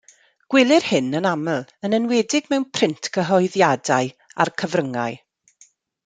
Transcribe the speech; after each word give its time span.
Gwelir 0.53 0.85
hyn 0.91 1.17
yn 1.19 1.25
aml, 1.31 1.67
yn 1.89 1.97
enwedig 1.97 2.47
mewn 2.53 2.65
print, 2.77 3.09
gyhoeddiadau, 3.17 4.09
a'r 4.45 4.53
cyfryngau. 4.63 5.19